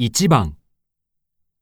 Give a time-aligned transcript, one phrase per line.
[0.00, 0.56] 1番、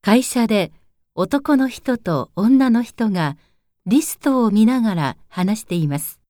[0.02, 0.70] 会社で
[1.14, 3.38] 男の人と女の人が
[3.86, 6.20] リストを見ながら話しています。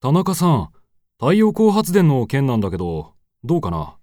[0.00, 0.70] 田中さん、
[1.20, 3.12] 太陽光発電の件なんだけど、
[3.44, 3.98] どうかな？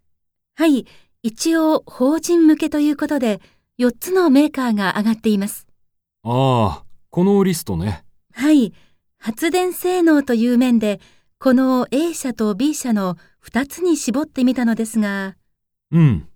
[0.55, 0.85] はい、
[1.23, 3.41] 一応法人向けということで
[3.77, 5.67] 4つのメーカーが上がっています。
[6.23, 8.05] ああ、このリストね。
[8.31, 8.71] はい、
[9.17, 11.01] 発電性能という面で
[11.37, 15.36] この A 社と B 社の2つに絞ってみたのですが、
[15.91, 16.27] うん。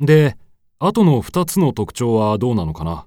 [0.00, 0.36] で、
[0.78, 3.06] 後の2つの特徴はどうなのかな？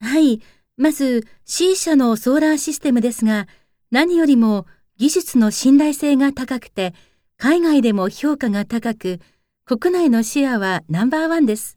[0.00, 0.40] はい、
[0.76, 3.48] まず C 社のソーラーシステムですが、
[3.90, 6.94] 何よりも技術の信頼性が高くて、
[7.36, 9.20] 海外でも評価が高く、
[9.64, 11.76] 国内のシェアはナンバーワンです。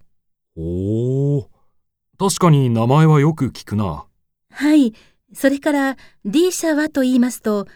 [0.56, 1.50] おお、
[2.20, 4.06] 確かに名前はよく聞くな。
[4.52, 4.94] はい、
[5.34, 7.68] それから D 社はと言いますと、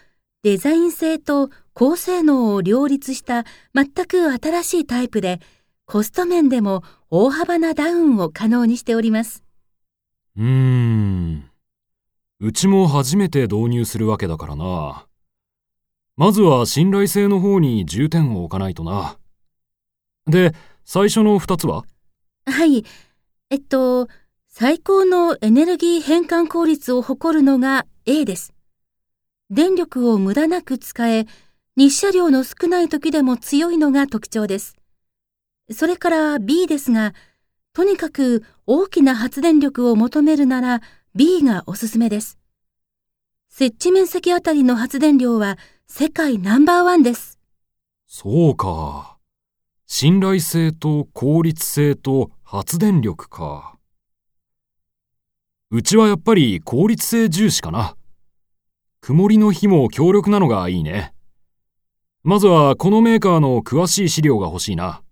[0.42, 3.44] デザイン性と高性能を両立した
[3.74, 5.40] 全く新しいタイプで、
[5.88, 9.44] コスト面でも大幅なダウンを可能にしております。
[10.36, 11.44] うーん。
[12.40, 15.06] うちも初めて導入するわけだからな。
[16.16, 19.16] まずは信頼性の方に重点を置かないとな。
[20.26, 21.84] で、最初の2つは？
[22.46, 22.84] はい。
[23.50, 24.08] えっと、
[24.48, 28.52] 最高のエネルギー変換効率を誇るのが A です。
[29.50, 31.26] 電力を無駄なく使え、
[31.76, 34.74] 日射量の少ない時でも強いのが特徴です。
[35.70, 37.12] それから B ですが、
[37.72, 40.80] とにかく大きな発電力を求めるなら
[41.14, 42.38] B がおすすめです。
[43.48, 47.38] 設置面積あたりの発電量は世界ナンバーワンです。
[48.06, 49.18] そうか。
[49.86, 53.76] 信頼性と効率性と発電力か。
[55.70, 57.96] うちはやっぱり効率性重視かな。
[59.00, 61.12] 曇りの日も強力なのがいいね。
[62.22, 65.02] まずはこのメーカーの詳しい資料が欲しいな。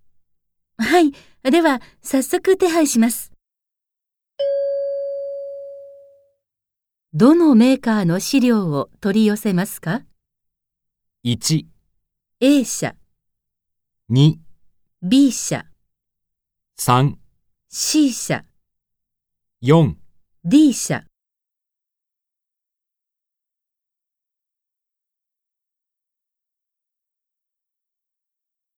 [0.78, 1.12] はい。
[1.42, 3.32] では、早速手配します。
[7.12, 10.02] どのメーカーの資料を取り寄せますか
[11.24, 11.66] ？1、
[12.40, 12.96] ?A 社、
[14.10, 14.38] 2、
[15.00, 15.64] B 社、
[16.76, 17.14] 3、
[17.68, 18.44] C 社、
[19.62, 19.94] 4、
[20.44, 21.04] D 社。